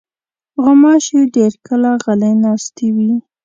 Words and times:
غوماشې 0.63 1.19
ډېر 1.35 1.53
کله 1.67 1.89
غلې 2.03 2.31
ناستې 2.43 2.87
وي. 2.95 3.13